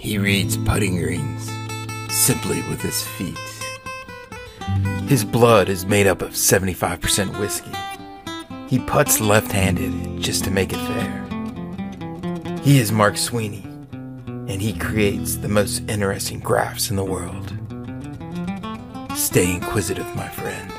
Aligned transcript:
He 0.00 0.16
reads 0.16 0.56
putting 0.56 0.96
greens 0.96 1.50
simply 2.08 2.62
with 2.70 2.80
his 2.80 3.06
feet. 3.06 3.36
His 5.06 5.26
blood 5.26 5.68
is 5.68 5.84
made 5.84 6.06
up 6.06 6.22
of 6.22 6.30
75% 6.30 7.38
whiskey. 7.38 7.70
He 8.66 8.78
puts 8.78 9.20
left 9.20 9.52
handed 9.52 10.18
just 10.22 10.42
to 10.44 10.50
make 10.50 10.72
it 10.72 10.78
fair. 10.78 12.58
He 12.62 12.78
is 12.78 12.90
Mark 12.90 13.18
Sweeney, 13.18 13.66
and 13.92 14.62
he 14.62 14.72
creates 14.72 15.36
the 15.36 15.48
most 15.48 15.82
interesting 15.86 16.40
graphs 16.40 16.88
in 16.88 16.96
the 16.96 17.04
world. 17.04 17.52
Stay 19.14 19.52
inquisitive, 19.52 20.16
my 20.16 20.30
friend. 20.30 20.72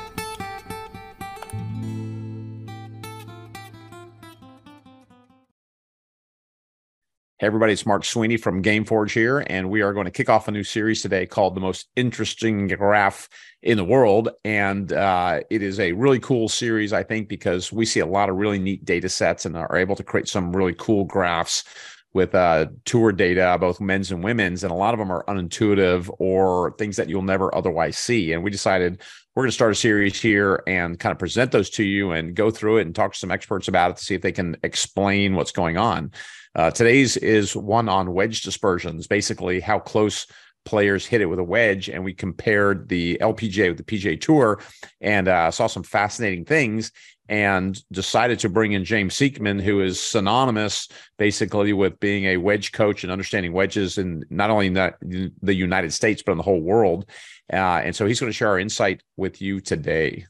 Hey, 7.42 7.46
everybody, 7.46 7.72
it's 7.72 7.84
Mark 7.84 8.04
Sweeney 8.04 8.36
from 8.36 8.62
GameForge 8.62 9.12
here, 9.12 9.42
and 9.48 9.68
we 9.68 9.82
are 9.82 9.92
going 9.92 10.04
to 10.04 10.12
kick 10.12 10.28
off 10.28 10.46
a 10.46 10.52
new 10.52 10.62
series 10.62 11.02
today 11.02 11.26
called 11.26 11.56
The 11.56 11.60
Most 11.60 11.88
Interesting 11.96 12.68
Graph 12.68 13.28
in 13.64 13.78
the 13.78 13.84
World. 13.84 14.28
And 14.44 14.92
uh, 14.92 15.40
it 15.50 15.60
is 15.60 15.80
a 15.80 15.90
really 15.90 16.20
cool 16.20 16.48
series, 16.48 16.92
I 16.92 17.02
think, 17.02 17.28
because 17.28 17.72
we 17.72 17.84
see 17.84 17.98
a 17.98 18.06
lot 18.06 18.28
of 18.28 18.36
really 18.36 18.60
neat 18.60 18.84
data 18.84 19.08
sets 19.08 19.44
and 19.44 19.56
are 19.56 19.76
able 19.76 19.96
to 19.96 20.04
create 20.04 20.28
some 20.28 20.54
really 20.54 20.74
cool 20.74 21.04
graphs 21.04 21.64
with 22.12 22.32
uh, 22.32 22.66
tour 22.84 23.10
data, 23.10 23.56
both 23.58 23.80
men's 23.80 24.12
and 24.12 24.22
women's. 24.22 24.62
And 24.62 24.70
a 24.70 24.76
lot 24.76 24.94
of 24.94 25.00
them 25.00 25.10
are 25.10 25.24
unintuitive 25.24 26.14
or 26.20 26.76
things 26.78 26.94
that 26.94 27.08
you'll 27.08 27.22
never 27.22 27.52
otherwise 27.56 27.98
see. 27.98 28.32
And 28.32 28.44
we 28.44 28.52
decided 28.52 29.02
we're 29.34 29.42
going 29.42 29.48
to 29.48 29.54
start 29.54 29.72
a 29.72 29.74
series 29.74 30.20
here 30.20 30.62
and 30.68 30.96
kind 30.96 31.10
of 31.10 31.18
present 31.18 31.50
those 31.50 31.70
to 31.70 31.82
you 31.82 32.12
and 32.12 32.36
go 32.36 32.52
through 32.52 32.76
it 32.76 32.82
and 32.82 32.94
talk 32.94 33.14
to 33.14 33.18
some 33.18 33.32
experts 33.32 33.66
about 33.66 33.90
it 33.90 33.96
to 33.96 34.04
see 34.04 34.14
if 34.14 34.22
they 34.22 34.30
can 34.30 34.56
explain 34.62 35.34
what's 35.34 35.50
going 35.50 35.76
on. 35.76 36.12
Uh, 36.54 36.70
today's 36.70 37.16
is 37.16 37.56
one 37.56 37.88
on 37.88 38.12
wedge 38.12 38.42
dispersions, 38.42 39.06
basically 39.06 39.60
how 39.60 39.78
close 39.78 40.26
players 40.64 41.06
hit 41.06 41.20
it 41.20 41.26
with 41.26 41.38
a 41.38 41.44
wedge. 41.44 41.88
And 41.88 42.04
we 42.04 42.14
compared 42.14 42.88
the 42.88 43.18
LPGA 43.20 43.68
with 43.68 43.78
the 43.78 43.84
PGA 43.84 44.20
Tour 44.20 44.60
and 45.00 45.28
uh, 45.28 45.50
saw 45.50 45.66
some 45.66 45.82
fascinating 45.82 46.44
things 46.44 46.92
and 47.28 47.80
decided 47.90 48.38
to 48.40 48.48
bring 48.48 48.72
in 48.72 48.84
James 48.84 49.14
Sieckmann, 49.14 49.60
who 49.60 49.80
is 49.80 49.98
synonymous 49.98 50.88
basically 51.18 51.72
with 51.72 51.98
being 51.98 52.26
a 52.26 52.36
wedge 52.36 52.72
coach 52.72 53.04
and 53.04 53.12
understanding 53.12 53.52
wedges 53.52 53.96
in 53.96 54.24
not 54.28 54.50
only 54.50 54.66
in 54.66 54.74
the, 54.74 55.32
the 55.40 55.54
United 55.54 55.92
States, 55.92 56.22
but 56.22 56.32
in 56.32 56.38
the 56.38 56.44
whole 56.44 56.60
world. 56.60 57.08
Uh, 57.52 57.56
and 57.56 57.96
so 57.96 58.06
he's 58.06 58.20
going 58.20 58.30
to 58.30 58.36
share 58.36 58.48
our 58.48 58.58
insight 58.58 59.02
with 59.16 59.40
you 59.40 59.60
today. 59.60 60.26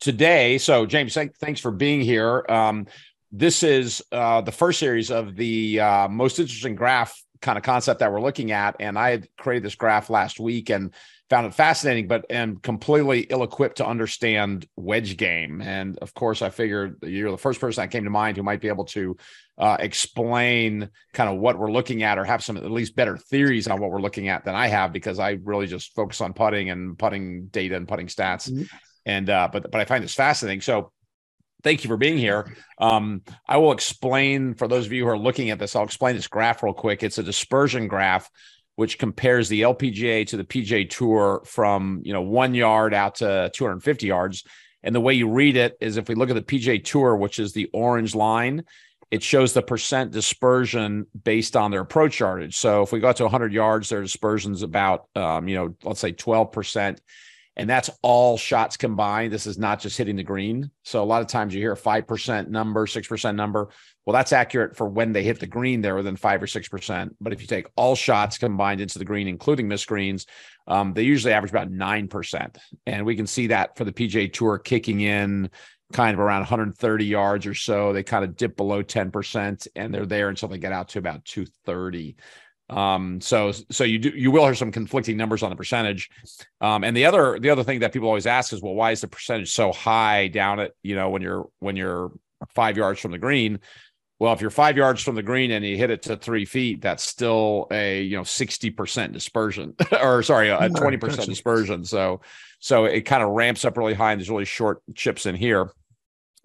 Today, 0.00 0.58
so 0.58 0.86
James, 0.86 1.16
thanks 1.40 1.60
for 1.60 1.70
being 1.70 2.00
here. 2.00 2.44
Um, 2.48 2.86
this 3.36 3.64
is 3.64 4.00
uh, 4.12 4.40
the 4.42 4.52
first 4.52 4.78
series 4.78 5.10
of 5.10 5.34
the 5.34 5.80
uh, 5.80 6.08
most 6.08 6.38
interesting 6.38 6.76
graph 6.76 7.20
kind 7.42 7.58
of 7.58 7.64
concept 7.64 7.98
that 7.98 8.12
we're 8.12 8.20
looking 8.20 8.52
at. 8.52 8.76
And 8.78 8.96
I 8.96 9.10
had 9.10 9.28
created 9.36 9.64
this 9.64 9.74
graph 9.74 10.08
last 10.08 10.38
week 10.38 10.70
and 10.70 10.94
found 11.28 11.46
it 11.46 11.52
fascinating, 11.52 12.06
but 12.06 12.24
am 12.30 12.58
completely 12.58 13.22
ill 13.22 13.42
equipped 13.42 13.78
to 13.78 13.86
understand 13.86 14.68
wedge 14.76 15.16
game. 15.16 15.60
And 15.60 15.98
of 15.98 16.14
course, 16.14 16.42
I 16.42 16.50
figured 16.50 16.98
you're 17.02 17.32
the 17.32 17.36
first 17.36 17.60
person 17.60 17.82
that 17.82 17.90
came 17.90 18.04
to 18.04 18.10
mind 18.10 18.36
who 18.36 18.44
might 18.44 18.60
be 18.60 18.68
able 18.68 18.84
to 18.86 19.16
uh, 19.58 19.78
explain 19.80 20.88
kind 21.12 21.28
of 21.28 21.38
what 21.38 21.58
we're 21.58 21.72
looking 21.72 22.04
at 22.04 22.18
or 22.18 22.24
have 22.24 22.44
some 22.44 22.56
at 22.56 22.70
least 22.70 22.94
better 22.94 23.16
theories 23.16 23.66
on 23.66 23.80
what 23.80 23.90
we're 23.90 24.00
looking 24.00 24.28
at 24.28 24.44
than 24.44 24.54
I 24.54 24.68
have 24.68 24.92
because 24.92 25.18
I 25.18 25.38
really 25.42 25.66
just 25.66 25.92
focus 25.96 26.20
on 26.20 26.34
putting 26.34 26.70
and 26.70 26.96
putting 26.96 27.46
data 27.46 27.74
and 27.74 27.88
putting 27.88 28.06
stats. 28.06 28.48
Mm-hmm. 28.48 28.62
And 29.06 29.28
uh, 29.28 29.48
but 29.52 29.72
but 29.72 29.80
I 29.80 29.86
find 29.86 30.04
this 30.04 30.14
fascinating. 30.14 30.60
So 30.60 30.92
thank 31.64 31.82
you 31.82 31.88
for 31.88 31.96
being 31.96 32.18
here. 32.18 32.54
Um, 32.78 33.22
I 33.48 33.56
will 33.56 33.72
explain 33.72 34.54
for 34.54 34.68
those 34.68 34.86
of 34.86 34.92
you 34.92 35.02
who 35.04 35.10
are 35.10 35.18
looking 35.18 35.50
at 35.50 35.58
this, 35.58 35.74
I'll 35.74 35.84
explain 35.84 36.14
this 36.14 36.28
graph 36.28 36.62
real 36.62 36.74
quick. 36.74 37.02
It's 37.02 37.18
a 37.18 37.22
dispersion 37.22 37.88
graph 37.88 38.30
which 38.76 38.98
compares 38.98 39.48
the 39.48 39.62
LPGA 39.62 40.26
to 40.26 40.36
the 40.36 40.44
PGA 40.44 40.88
Tour 40.88 41.42
from 41.46 42.00
you 42.04 42.12
know 42.12 42.22
one 42.22 42.54
yard 42.54 42.94
out 42.94 43.16
to 43.16 43.50
250 43.54 44.06
yards. 44.06 44.44
And 44.82 44.94
the 44.94 45.00
way 45.00 45.14
you 45.14 45.30
read 45.30 45.56
it 45.56 45.76
is 45.80 45.96
if 45.96 46.08
we 46.08 46.14
look 46.14 46.28
at 46.28 46.34
the 46.34 46.42
PGA 46.42 46.82
Tour, 46.84 47.16
which 47.16 47.38
is 47.38 47.52
the 47.52 47.70
orange 47.72 48.14
line, 48.14 48.64
it 49.10 49.22
shows 49.22 49.52
the 49.52 49.62
percent 49.62 50.10
dispersion 50.10 51.06
based 51.22 51.56
on 51.56 51.70
their 51.70 51.80
approach 51.80 52.20
yardage. 52.20 52.56
So 52.56 52.82
if 52.82 52.92
we 52.92 53.00
go 53.00 53.12
to 53.12 53.22
100 53.22 53.52
yards, 53.52 53.88
their 53.88 54.02
dispersion 54.02 54.52
is 54.52 54.62
about, 54.62 55.06
um, 55.14 55.48
you 55.48 55.56
know, 55.56 55.74
let's 55.84 56.00
say 56.00 56.12
12 56.12 56.52
percent 56.52 57.00
and 57.56 57.70
that's 57.70 57.90
all 58.02 58.36
shots 58.36 58.76
combined. 58.76 59.32
This 59.32 59.46
is 59.46 59.58
not 59.58 59.80
just 59.80 59.96
hitting 59.96 60.16
the 60.16 60.24
green. 60.24 60.70
So 60.82 61.02
a 61.02 61.04
lot 61.04 61.22
of 61.22 61.28
times 61.28 61.54
you 61.54 61.60
hear 61.60 61.72
a 61.72 61.76
5% 61.76 62.48
number, 62.48 62.86
6% 62.86 63.36
number. 63.36 63.68
Well, 64.04 64.12
that's 64.12 64.32
accurate 64.32 64.76
for 64.76 64.88
when 64.88 65.12
they 65.12 65.22
hit 65.22 65.38
the 65.38 65.46
green 65.46 65.80
there 65.80 65.94
within 65.94 66.16
five 66.16 66.42
or 66.42 66.46
6%. 66.46 67.10
But 67.20 67.32
if 67.32 67.40
you 67.40 67.46
take 67.46 67.68
all 67.76 67.94
shots 67.94 68.38
combined 68.38 68.80
into 68.80 68.98
the 68.98 69.04
green, 69.04 69.28
including 69.28 69.68
missed 69.68 69.86
greens, 69.86 70.26
um, 70.66 70.94
they 70.94 71.02
usually 71.02 71.32
average 71.32 71.52
about 71.52 71.70
9%. 71.70 72.56
And 72.86 73.06
we 73.06 73.16
can 73.16 73.26
see 73.26 73.46
that 73.48 73.76
for 73.76 73.84
the 73.84 73.92
PGA 73.92 74.32
Tour 74.32 74.58
kicking 74.58 75.00
in 75.00 75.50
kind 75.92 76.14
of 76.14 76.20
around 76.20 76.40
130 76.40 77.04
yards 77.04 77.46
or 77.46 77.54
so. 77.54 77.92
They 77.92 78.02
kind 78.02 78.24
of 78.24 78.36
dip 78.36 78.56
below 78.56 78.82
10% 78.82 79.68
and 79.76 79.94
they're 79.94 80.06
there 80.06 80.28
until 80.28 80.48
they 80.48 80.58
get 80.58 80.72
out 80.72 80.88
to 80.90 80.98
about 80.98 81.24
230. 81.24 82.16
Um, 82.70 83.20
so 83.20 83.52
so 83.70 83.84
you 83.84 83.98
do 83.98 84.10
you 84.10 84.30
will 84.30 84.44
hear 84.44 84.54
some 84.54 84.72
conflicting 84.72 85.16
numbers 85.16 85.42
on 85.42 85.50
the 85.50 85.56
percentage. 85.56 86.08
Um, 86.60 86.84
and 86.84 86.96
the 86.96 87.04
other 87.04 87.38
the 87.38 87.50
other 87.50 87.62
thing 87.62 87.80
that 87.80 87.92
people 87.92 88.08
always 88.08 88.26
ask 88.26 88.52
is, 88.52 88.62
well, 88.62 88.74
why 88.74 88.92
is 88.92 89.00
the 89.00 89.08
percentage 89.08 89.52
so 89.52 89.72
high 89.72 90.28
down 90.28 90.60
at 90.60 90.72
you 90.82 90.96
know 90.96 91.10
when 91.10 91.22
you're 91.22 91.46
when 91.58 91.76
you're 91.76 92.12
five 92.54 92.76
yards 92.76 93.00
from 93.00 93.10
the 93.10 93.18
green? 93.18 93.60
Well, 94.20 94.32
if 94.32 94.40
you're 94.40 94.50
five 94.50 94.76
yards 94.76 95.02
from 95.02 95.16
the 95.16 95.22
green 95.22 95.50
and 95.50 95.64
you 95.64 95.76
hit 95.76 95.90
it 95.90 96.02
to 96.02 96.16
three 96.16 96.44
feet, 96.44 96.80
that's 96.80 97.02
still 97.02 97.66
a 97.70 98.02
you 98.02 98.16
know 98.16 98.22
60% 98.22 99.12
dispersion, 99.12 99.74
or 100.00 100.22
sorry, 100.22 100.48
a 100.48 100.56
20% 100.56 101.26
dispersion. 101.26 101.84
So 101.84 102.20
so 102.60 102.86
it 102.86 103.02
kind 103.02 103.22
of 103.22 103.30
ramps 103.30 103.64
up 103.64 103.76
really 103.76 103.92
high 103.92 104.12
and 104.12 104.20
there's 104.20 104.30
really 104.30 104.46
short 104.46 104.82
chips 104.94 105.26
in 105.26 105.34
here. 105.34 105.70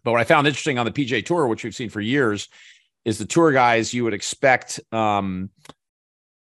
But 0.03 0.11
what 0.11 0.21
I 0.21 0.25
found 0.25 0.47
interesting 0.47 0.77
on 0.77 0.85
the 0.85 0.91
PGA 0.91 1.25
Tour, 1.25 1.47
which 1.47 1.63
we've 1.63 1.75
seen 1.75 1.89
for 1.89 2.01
years, 2.01 2.49
is 3.05 3.17
the 3.17 3.25
tour 3.25 3.51
guys 3.51 3.93
you 3.93 4.03
would 4.03 4.13
expect 4.13 4.79
um, 4.91 5.49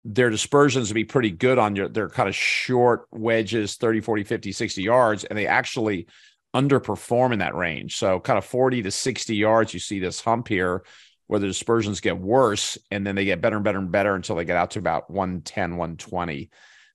their 0.03 0.29
dispersions 0.29 0.87
to 0.87 0.93
be 0.93 1.03
pretty 1.03 1.29
good 1.29 1.59
on 1.59 1.75
your 1.75 1.87
their 1.87 2.09
kind 2.09 2.27
of 2.27 2.35
short 2.35 3.05
wedges 3.11 3.75
30 3.75 4.01
40 4.01 4.23
50 4.23 4.51
60 4.51 4.81
yards 4.81 5.23
and 5.25 5.37
they 5.37 5.47
actually 5.47 6.07
underperform 6.55 7.33
in 7.33 7.39
that 7.39 7.55
range. 7.55 7.97
So 7.97 8.19
kind 8.19 8.37
of 8.37 8.45
40 8.45 8.83
to 8.83 8.91
60 8.91 9.35
yards 9.35 9.73
you 9.73 9.79
see 9.79 9.99
this 9.99 10.19
hump 10.19 10.47
here 10.47 10.83
where 11.27 11.39
the 11.39 11.47
dispersions 11.47 12.01
get 12.01 12.17
worse 12.17 12.77
and 12.89 13.05
then 13.07 13.15
they 13.15 13.25
get 13.25 13.41
better 13.41 13.55
and 13.55 13.63
better 13.63 13.79
and 13.79 13.91
better 13.91 14.15
until 14.15 14.35
they 14.35 14.45
get 14.45 14.57
out 14.57 14.71
to 14.71 14.79
about 14.79 15.09
110 15.09 15.77
120 15.77 16.49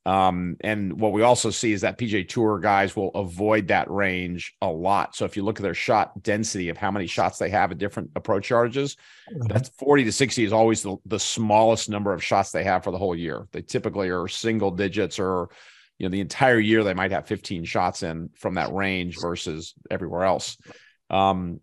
um, 0.07 0.57
and 0.61 1.01
what 1.01 1.13
we 1.13 1.23
also 1.23 1.51
see 1.51 1.73
is 1.73 1.81
that 1.81 1.99
PGA 1.99 2.27
Tour 2.27 2.61
guys 2.61 2.95
will 2.95 3.11
avoid 3.17 3.67
that 3.69 3.91
range 3.91 4.55
a 4.63 4.69
lot. 4.69 5.17
So 5.17 5.25
if 5.25 5.37
you 5.37 5.43
look 5.43 5.59
at 5.59 5.65
their 5.65 5.75
shot 5.75 6.23
density 6.23 6.69
of 6.69 6.77
how 6.77 6.93
many 6.93 7.09
shots 7.09 7.39
they 7.39 7.51
have 7.51 7.73
at 7.73 7.79
different 7.79 8.11
approach 8.15 8.51
yardages, 8.51 8.97
mm-hmm. 9.29 9.49
that's 9.49 9.69
40 9.71 10.05
to 10.05 10.13
60 10.13 10.45
is 10.45 10.53
always 10.53 10.83
the, 10.83 10.97
the 11.07 11.19
smallest 11.19 11.91
number 11.91 12.13
of 12.13 12.23
shots 12.23 12.53
they 12.53 12.63
have 12.63 12.85
for 12.85 12.93
the 12.93 12.99
whole 12.99 13.17
year. 13.17 13.49
They 13.51 13.63
typically 13.63 14.09
are 14.09 14.29
single 14.29 14.71
digits 14.71 15.19
or 15.19 15.51
you 15.99 16.07
know 16.07 16.13
the 16.13 16.21
entire 16.21 16.61
year 16.61 16.85
they 16.85 16.95
might 16.95 17.11
have 17.11 17.27
15 17.27 17.65
shots 17.65 18.05
in 18.05 18.31
from 18.37 18.55
that 18.55 18.73
range 18.73 19.19
versus 19.21 19.75
everywhere 19.91 20.23
else. 20.23 20.57
Um, 21.11 21.61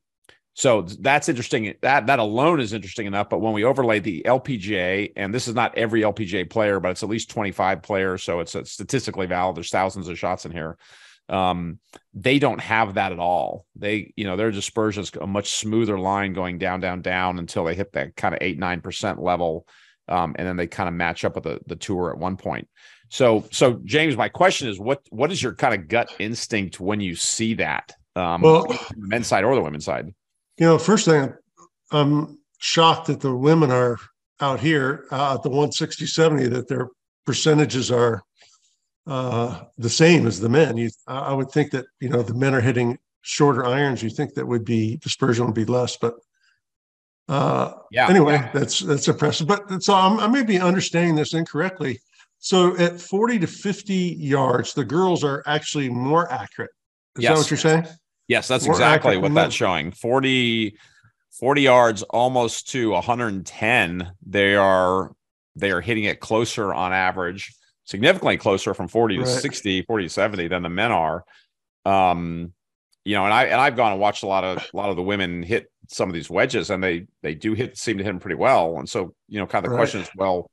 so 0.55 0.83
that's 0.83 1.29
interesting. 1.29 1.73
That 1.81 2.07
that 2.07 2.19
alone 2.19 2.59
is 2.59 2.73
interesting 2.73 3.07
enough. 3.07 3.29
But 3.29 3.39
when 3.39 3.53
we 3.53 3.63
overlay 3.63 3.99
the 3.99 4.23
LPGA, 4.25 5.13
and 5.15 5.33
this 5.33 5.47
is 5.47 5.55
not 5.55 5.77
every 5.77 6.01
LPGA 6.01 6.49
player, 6.49 6.79
but 6.79 6.91
it's 6.91 7.03
at 7.03 7.09
least 7.09 7.31
25 7.31 7.81
players, 7.81 8.23
so 8.23 8.39
it's 8.39 8.55
statistically 8.69 9.25
valid. 9.25 9.55
There's 9.55 9.71
thousands 9.71 10.07
of 10.07 10.19
shots 10.19 10.45
in 10.45 10.51
here. 10.51 10.77
Um, 11.29 11.79
they 12.13 12.37
don't 12.37 12.61
have 12.61 12.95
that 12.95 13.11
at 13.11 13.19
all. 13.19 13.65
They, 13.75 14.13
you 14.15 14.25
know, 14.25 14.35
their 14.35 14.51
dispersion 14.51 15.03
is 15.03 15.11
a 15.19 15.25
much 15.25 15.51
smoother 15.51 15.97
line 15.97 16.33
going 16.33 16.59
down, 16.59 16.81
down, 16.81 17.01
down 17.01 17.39
until 17.39 17.63
they 17.63 17.75
hit 17.75 17.93
that 17.93 18.15
kind 18.15 18.35
of 18.35 18.39
eight, 18.41 18.59
nine 18.59 18.81
percent 18.81 19.21
level. 19.21 19.65
Um, 20.07 20.35
and 20.37 20.47
then 20.47 20.57
they 20.57 20.67
kind 20.67 20.89
of 20.89 20.93
match 20.93 21.23
up 21.25 21.35
with 21.35 21.45
the, 21.45 21.61
the 21.65 21.77
tour 21.77 22.11
at 22.11 22.17
one 22.17 22.37
point. 22.37 22.67
So, 23.09 23.45
so 23.51 23.79
James, 23.85 24.17
my 24.17 24.29
question 24.29 24.67
is, 24.67 24.79
what 24.79 25.01
what 25.09 25.31
is 25.31 25.41
your 25.41 25.55
kind 25.55 25.73
of 25.73 25.87
gut 25.87 26.13
instinct 26.19 26.79
when 26.79 26.99
you 26.99 27.15
see 27.15 27.55
that? 27.55 27.93
Um, 28.15 28.41
well, 28.41 28.65
the 28.65 28.93
men's 28.97 29.27
side 29.27 29.43
or 29.45 29.55
the 29.55 29.61
women's 29.61 29.85
side? 29.85 30.13
You 30.57 30.65
know, 30.67 30.77
first 30.77 31.05
thing, 31.05 31.33
I'm 31.91 32.39
shocked 32.59 33.07
that 33.07 33.21
the 33.21 33.35
women 33.35 33.71
are 33.71 33.97
out 34.39 34.59
here 34.59 35.05
uh, 35.11 35.35
at 35.35 35.43
the 35.43 35.49
160 35.49 36.05
70 36.05 36.47
that 36.47 36.67
their 36.67 36.89
percentages 37.25 37.91
are 37.91 38.23
uh, 39.07 39.63
the 39.77 39.89
same 39.89 40.27
as 40.27 40.39
the 40.39 40.49
men. 40.49 40.77
You, 40.77 40.89
I 41.07 41.33
would 41.33 41.51
think 41.51 41.71
that 41.71 41.85
you 41.99 42.09
know 42.09 42.21
the 42.21 42.33
men 42.33 42.53
are 42.53 42.61
hitting 42.61 42.97
shorter 43.21 43.65
irons. 43.65 44.03
You 44.03 44.09
think 44.09 44.33
that 44.35 44.47
would 44.47 44.65
be 44.65 44.97
dispersion 44.97 45.45
would 45.45 45.55
be 45.55 45.65
less, 45.65 45.97
but 45.97 46.15
uh, 47.29 47.73
yeah. 47.91 48.09
Anyway, 48.09 48.49
that's 48.53 48.79
that's 48.79 49.07
impressive. 49.07 49.47
But 49.47 49.83
so 49.83 49.93
I'm, 49.93 50.19
I 50.19 50.27
may 50.27 50.43
be 50.43 50.59
understanding 50.59 51.15
this 51.15 51.33
incorrectly. 51.33 51.99
So 52.39 52.77
at 52.77 52.99
40 52.99 53.39
to 53.39 53.47
50 53.47 53.93
yards, 53.93 54.73
the 54.73 54.83
girls 54.83 55.23
are 55.23 55.41
actually 55.45 55.89
more 55.89 56.29
accurate. 56.31 56.71
Is 57.15 57.23
yes. 57.23 57.31
that 57.31 57.37
what 57.37 57.51
you're 57.51 57.57
saying? 57.57 57.87
Yes, 58.27 58.47
that's 58.47 58.65
exactly 58.65 59.17
what 59.17 59.33
that's 59.33 59.53
showing. 59.53 59.91
40, 59.91 60.75
40 61.39 61.61
yards 61.61 62.03
almost 62.03 62.69
to 62.71 62.91
110. 62.91 64.11
They 64.25 64.55
are 64.55 65.11
they 65.55 65.71
are 65.71 65.81
hitting 65.81 66.05
it 66.05 66.19
closer 66.19 66.73
on 66.73 66.93
average, 66.93 67.53
significantly 67.83 68.37
closer 68.37 68.73
from 68.73 68.87
40 68.87 69.17
Right. 69.17 69.25
to 69.27 69.31
60, 69.31 69.83
40 69.83 70.05
to 70.05 70.09
70 70.09 70.47
than 70.47 70.63
the 70.63 70.69
men 70.69 70.91
are. 70.91 71.23
Um, 71.85 72.53
you 73.05 73.15
know, 73.15 73.25
and 73.25 73.33
I 73.33 73.43
and 73.45 73.59
I've 73.59 73.75
gone 73.75 73.91
and 73.91 73.99
watched 74.01 74.23
a 74.23 74.27
lot 74.27 74.43
of 74.45 74.57
a 74.73 74.77
lot 74.77 74.89
of 74.89 74.95
the 74.95 75.03
women 75.03 75.43
hit 75.43 75.69
some 75.89 76.09
of 76.09 76.13
these 76.13 76.29
wedges, 76.29 76.69
and 76.69 76.81
they 76.81 77.07
they 77.21 77.35
do 77.35 77.53
hit 77.53 77.77
seem 77.77 77.97
to 77.97 78.03
hit 78.03 78.09
them 78.11 78.19
pretty 78.19 78.35
well. 78.35 78.77
And 78.77 78.87
so, 78.87 79.13
you 79.27 79.39
know, 79.39 79.45
kind 79.45 79.65
of 79.65 79.69
the 79.71 79.75
Right. 79.75 79.81
question 79.81 80.01
is, 80.01 80.09
well, 80.15 80.49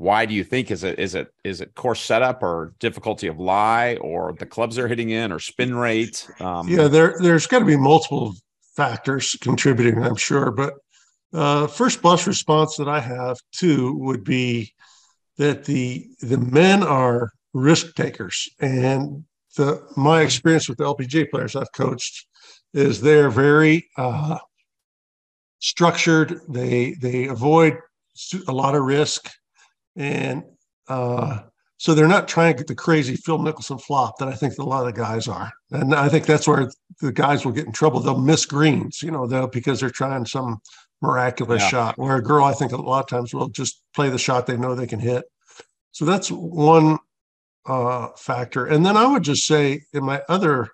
why 0.00 0.24
do 0.24 0.32
you 0.32 0.44
think 0.44 0.70
is 0.70 0.82
it 0.82 0.98
is 0.98 1.14
it 1.14 1.28
is 1.44 1.60
it 1.60 1.74
course 1.74 2.00
setup 2.00 2.42
or 2.42 2.72
difficulty 2.78 3.26
of 3.26 3.38
lie 3.38 3.98
or 4.00 4.32
the 4.32 4.46
clubs 4.46 4.76
they're 4.76 4.88
hitting 4.88 5.10
in 5.10 5.30
or 5.30 5.38
spin 5.38 5.74
rate? 5.74 6.26
Um, 6.40 6.66
Yeah, 6.68 6.88
there 6.88 7.16
there's 7.20 7.46
got 7.46 7.58
to 7.58 7.66
be 7.66 7.76
multiple 7.76 8.34
factors 8.74 9.36
contributing, 9.42 10.02
I'm 10.02 10.16
sure. 10.16 10.52
But 10.52 10.72
uh, 11.34 11.66
first 11.66 12.00
blush 12.00 12.26
response 12.26 12.76
that 12.76 12.88
I 12.88 12.98
have 12.98 13.36
too 13.52 13.94
would 13.98 14.24
be 14.24 14.72
that 15.36 15.64
the 15.64 16.08
the 16.20 16.38
men 16.38 16.82
are 16.82 17.30
risk 17.52 17.94
takers, 17.94 18.48
and 18.58 19.24
the 19.58 19.86
my 19.98 20.22
experience 20.22 20.66
with 20.66 20.78
the 20.78 20.84
LPGA 20.84 21.30
players 21.30 21.54
I've 21.54 21.72
coached 21.72 22.26
is 22.72 23.02
they're 23.02 23.28
very 23.28 23.86
uh, 23.98 24.38
structured. 25.58 26.40
They 26.48 26.94
they 26.94 27.26
avoid 27.26 27.76
a 28.48 28.52
lot 28.52 28.74
of 28.74 28.82
risk, 28.84 29.30
and 30.00 30.44
uh, 30.88 31.40
so 31.76 31.94
they're 31.94 32.08
not 32.08 32.26
trying 32.26 32.54
to 32.54 32.58
get 32.58 32.66
the 32.66 32.74
crazy 32.74 33.16
Phil 33.16 33.38
Mickelson 33.38 33.80
flop 33.80 34.16
that 34.18 34.28
I 34.28 34.32
think 34.32 34.56
a 34.58 34.62
lot 34.62 34.86
of 34.86 34.94
the 34.94 34.98
guys 34.98 35.28
are. 35.28 35.52
And 35.70 35.94
I 35.94 36.08
think 36.08 36.24
that's 36.24 36.48
where 36.48 36.70
the 37.02 37.12
guys 37.12 37.44
will 37.44 37.52
get 37.52 37.66
in 37.66 37.72
trouble. 37.72 38.00
They'll 38.00 38.18
miss 38.18 38.46
greens, 38.46 39.02
you 39.02 39.10
know, 39.10 39.26
they'll 39.26 39.46
because 39.46 39.78
they're 39.80 39.90
trying 39.90 40.24
some 40.24 40.58
miraculous 41.02 41.62
Yeah. 41.62 41.68
shot. 41.68 41.98
Where 41.98 42.16
a 42.16 42.22
girl, 42.22 42.44
I 42.44 42.54
think 42.54 42.72
a 42.72 42.76
lot 42.76 43.00
of 43.00 43.08
times 43.08 43.34
will 43.34 43.50
just 43.50 43.82
play 43.94 44.08
the 44.08 44.18
shot 44.18 44.46
they 44.46 44.56
know 44.56 44.74
they 44.74 44.86
can 44.86 45.00
hit. 45.00 45.24
So 45.92 46.06
that's 46.06 46.30
one 46.30 46.98
uh, 47.66 48.08
factor. 48.16 48.64
And 48.66 48.84
then 48.84 48.96
I 48.96 49.06
would 49.06 49.22
just 49.22 49.46
say 49.46 49.82
in 49.92 50.04
my 50.04 50.22
other 50.30 50.68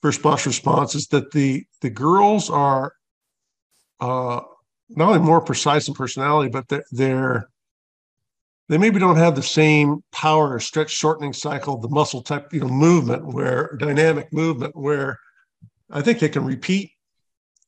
first 0.00 0.22
blush 0.22 0.46
response 0.46 0.94
is 0.94 1.08
that 1.08 1.30
the 1.32 1.64
the 1.82 1.90
girls 1.90 2.48
are 2.48 2.94
uh, 4.00 4.40
not 4.88 5.08
only 5.08 5.18
more 5.20 5.42
precise 5.42 5.88
in 5.88 5.94
personality, 5.94 6.48
but 6.50 6.68
they're, 6.68 6.84
they're 6.90 7.48
they 8.68 8.78
maybe 8.78 8.98
don't 8.98 9.16
have 9.16 9.36
the 9.36 9.42
same 9.42 10.02
power 10.12 10.54
or 10.54 10.60
stretch 10.60 10.90
shortening 10.90 11.32
cycle, 11.32 11.78
the 11.78 11.88
muscle 11.88 12.22
type, 12.22 12.52
you 12.52 12.60
know, 12.60 12.68
movement 12.68 13.26
where 13.26 13.76
dynamic 13.78 14.32
movement 14.32 14.74
where 14.76 15.18
I 15.90 16.02
think 16.02 16.18
they 16.18 16.28
can 16.28 16.44
repeat 16.44 16.90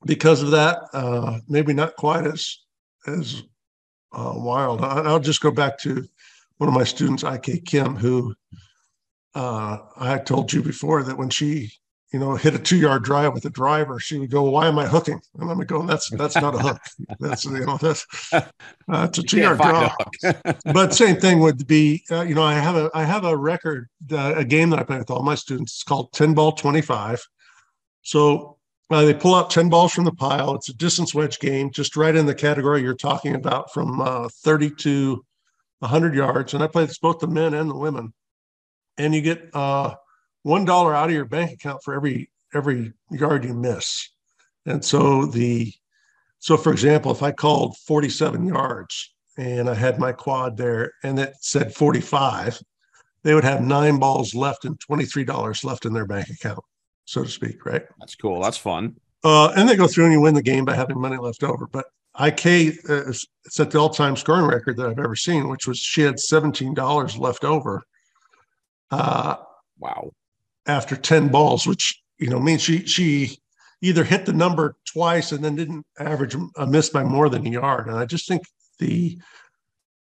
because 0.05 0.43
of 0.43 0.51
that. 0.51 0.79
Uh, 0.93 1.39
maybe 1.49 1.73
not 1.73 1.97
quite 1.97 2.27
as 2.27 2.59
as 3.07 3.43
uh, 4.13 4.33
wild. 4.35 4.83
I, 4.83 5.03
I'll 5.03 5.21
just 5.21 5.41
go 5.41 5.51
back 5.51 5.79
to 5.81 6.05
one 6.57 6.69
of 6.69 6.75
my 6.75 6.85
students, 6.85 7.23
IK 7.23 7.65
Kim, 7.65 7.95
who 7.95 8.35
uh, 9.35 9.79
I 9.97 10.19
told 10.19 10.53
you 10.53 10.63
before 10.63 11.05
that 11.05 11.17
when 11.17 11.31
she 11.31 11.71
you 12.13 12.19
know 12.19 12.37
hit 12.37 12.55
a 12.55 12.59
two 12.59 12.79
yard 12.79 13.05
drive 13.05 13.35
with 13.35 13.45
a 13.45 13.51
driver, 13.51 14.01
she 14.01 14.19
would 14.19 14.31
go, 14.31 14.43
"Why 14.45 14.67
am 14.67 14.79
I 14.79 14.87
hooking?" 14.87 15.21
And 15.39 15.51
I'm 15.51 15.59
going, 15.61 15.87
"That's 15.87 16.09
that's 16.11 16.37
not 16.37 16.55
a 16.55 16.59
hook. 16.59 16.81
That's 17.21 17.45
you 17.45 17.67
know 17.67 17.77
that's 17.77 18.07
uh, 18.33 18.43
it's 18.89 19.19
a 19.19 19.23
two 19.23 19.39
yard 19.39 19.59
drive." 19.59 19.69
find 19.69 19.87
a 19.87 19.89
hook. 19.89 20.59
but 20.73 20.95
same 20.95 21.17
thing 21.17 21.41
would 21.41 21.67
be 21.67 22.05
uh, 22.11 22.23
you 22.23 22.35
know 22.35 22.43
i 22.43 22.55
have 22.55 22.77
a 22.77 22.91
i 22.95 23.05
have 23.05 23.25
a 23.25 23.37
record 23.37 23.89
uh, 24.13 24.35
a 24.37 24.45
game 24.45 24.71
that 24.71 24.79
i 24.79 24.83
play 24.83 24.99
with 24.99 25.11
all 25.11 25.23
my 25.23 25.35
students 25.35 25.75
it's 25.75 25.83
called 25.83 26.13
10 26.13 26.35
ball 26.35 26.53
25 26.53 27.25
so 28.03 28.57
uh, 28.91 29.05
they 29.05 29.15
pull 29.15 29.35
out 29.35 29.51
10 29.51 29.69
balls 29.69 29.93
from 29.93 30.05
the 30.05 30.13
pile 30.13 30.55
it's 30.55 30.69
a 30.69 30.75
distance 30.75 31.15
wedge 31.15 31.39
game 31.39 31.71
just 31.71 31.97
right 31.97 32.17
in 32.17 32.27
the 32.27 32.35
category 32.35 32.83
you're 32.83 32.95
talking 32.95 33.35
about 33.35 33.73
from 33.73 34.01
uh, 34.01 34.29
30 34.43 34.71
to 34.77 35.25
100 35.81 36.15
yards 36.15 36.55
and 36.55 36.63
i 36.63 36.67
play 36.67 36.85
this 36.85 36.99
both 36.99 37.19
the 37.19 37.27
men 37.27 37.55
and 37.55 37.71
the 37.71 37.77
women 37.77 38.13
and 38.97 39.15
you 39.15 39.21
get 39.21 39.49
uh, 39.55 39.95
one 40.49 40.65
dollar 40.65 40.95
out 40.95 41.09
of 41.09 41.15
your 41.15 41.25
bank 41.25 41.53
account 41.53 41.83
for 41.83 41.95
every 41.95 42.31
every 42.55 42.93
yard 43.11 43.45
you 43.45 43.55
miss 43.55 44.09
and 44.67 44.85
so 44.85 45.27
the 45.27 45.73
so 46.39 46.57
for 46.57 46.73
example 46.73 47.13
if 47.13 47.23
i 47.23 47.31
called 47.31 47.77
47 47.77 48.47
yards 48.47 49.15
and 49.39 49.71
I 49.71 49.75
had 49.75 49.99
my 49.99 50.13
quad 50.13 50.57
there 50.57 50.93
and 51.05 51.19
it 51.19 51.33
said 51.41 51.73
45, 51.73 52.61
they 53.23 53.35
would 53.35 53.45
have 53.45 53.63
nine 53.63 53.99
balls 53.99 54.35
left 54.35 54.65
and 54.65 54.79
$23 54.81 55.65
left 55.65 55.87
in 55.87 55.93
their 55.93 56.07
bank 56.07 56.29
account, 56.29 56.59
so 57.05 57.23
to 57.23 57.31
speak, 57.31 57.65
right? 57.65 57.85
That's 58.01 58.17
cool. 58.17 58.41
That's 58.41 58.59
fun. 58.59 58.97
Uh, 59.25 59.53
and 59.57 59.69
they 59.69 59.77
go 59.77 59.87
through 59.87 60.05
and 60.05 60.13
you 60.13 60.21
win 60.21 60.35
the 60.35 60.43
game 60.43 60.65
by 60.65 60.75
having 60.75 61.01
money 61.01 61.17
left 61.17 61.45
over. 61.45 61.69
But 61.69 61.87
IK 62.21 62.75
uh, 62.89 63.13
set 63.47 63.71
the 63.71 63.79
all 63.79 63.91
time 63.91 64.17
scoring 64.17 64.47
record 64.47 64.77
that 64.77 64.89
I've 64.89 64.99
ever 64.99 65.15
seen, 65.15 65.49
which 65.49 65.69
was 65.69 65.79
she 65.79 66.03
had 66.03 66.17
$17 66.17 67.19
left 67.19 67.45
over 67.45 67.83
uh, 68.91 69.37
Wow. 69.79 70.11
After 70.69 70.97
10 70.97 71.29
balls, 71.29 71.67
which, 71.67 72.01
you 72.19 72.29
know, 72.29 72.39
means 72.39 72.63
she, 72.63 72.87
she, 72.87 73.39
either 73.81 74.05
hit 74.05 74.27
the 74.27 74.33
number 74.33 74.77
twice 74.85 75.33
and 75.33 75.45
then 75.45 75.57
didn't 75.57 75.87
average 75.99 76.37
a 76.57 76.67
miss 76.67 76.91
by 76.91 77.05
more 77.05 77.29
than 77.29 77.47
a 77.47 77.51
yard. 77.51 77.87
And 77.87 77.97
I 77.97 78.05
just 78.07 78.27
think 78.29 78.43
the 78.79 79.19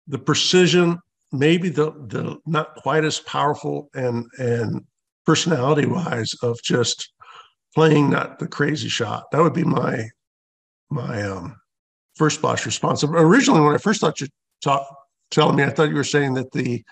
the 0.06 0.19
precision, 0.19 0.99
maybe 1.32 1.69
the 1.69 1.90
the 1.90 2.38
not 2.46 2.75
quite 2.76 3.05
as 3.05 3.20
powerful 3.20 3.90
and 3.94 4.26
and 4.38 4.84
personality 5.26 5.87
wise 5.87 6.34
of 6.43 6.60
just 6.62 7.12
playing 7.75 8.10
not 8.10 8.38
the 8.38 8.49
crazy 8.49 8.88
shot. 8.88 9.31
That 9.32 9.43
would 9.43 9.55
be 9.55 9.64
my 9.64 10.08
my 10.90 11.22
um 11.22 11.56
first 12.16 12.40
blush 12.40 12.64
response. 12.64 13.05
Originally, 13.05 13.60
when 13.60 13.75
I 13.75 13.78
first 13.78 14.00
thought 14.00 14.20
you 14.20 14.28
talk, 14.62 14.87
telling 15.31 15.56
me, 15.56 15.62
I 15.62 15.70
thought 15.70 15.90
you 15.90 15.94
were 15.94 16.05
saying 16.05 16.34
that 16.34 16.52
the 16.52 16.82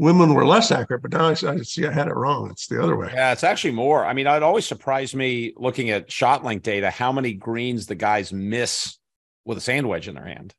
women 0.00 0.32
were 0.32 0.46
less 0.46 0.72
accurate, 0.72 1.02
but 1.02 1.12
now 1.12 1.26
I, 1.26 1.32
I 1.32 1.58
see 1.58 1.86
I 1.86 1.92
had 1.92 2.08
it 2.08 2.14
wrong. 2.14 2.50
It's 2.50 2.66
the 2.66 2.82
other 2.82 2.96
way. 2.96 3.10
Yeah, 3.12 3.32
it's 3.32 3.44
actually 3.44 3.72
more. 3.72 4.06
I 4.06 4.14
mean, 4.14 4.26
it 4.26 4.42
always 4.42 4.66
surprised 4.66 5.14
me 5.14 5.52
looking 5.56 5.90
at 5.90 6.10
shot 6.10 6.42
length 6.42 6.62
data 6.62 6.90
how 6.90 7.12
many 7.12 7.34
greens 7.34 7.86
the 7.86 7.94
guys 7.94 8.32
miss 8.32 8.96
with 9.44 9.58
a 9.58 9.60
sand 9.60 9.86
wedge 9.88 10.08
in 10.08 10.14
their 10.14 10.24
hand. 10.24 10.54